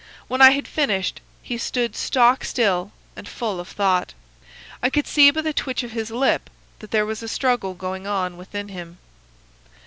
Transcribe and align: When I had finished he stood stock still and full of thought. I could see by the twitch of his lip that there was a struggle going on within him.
When 0.27 0.41
I 0.41 0.49
had 0.49 0.67
finished 0.67 1.21
he 1.43 1.59
stood 1.59 1.95
stock 1.95 2.43
still 2.43 2.91
and 3.15 3.29
full 3.29 3.59
of 3.59 3.67
thought. 3.67 4.15
I 4.81 4.89
could 4.89 5.05
see 5.05 5.29
by 5.29 5.41
the 5.41 5.53
twitch 5.53 5.83
of 5.83 5.91
his 5.91 6.09
lip 6.09 6.49
that 6.79 6.89
there 6.89 7.05
was 7.05 7.21
a 7.21 7.27
struggle 7.27 7.75
going 7.75 8.07
on 8.07 8.35
within 8.35 8.69
him. 8.69 8.97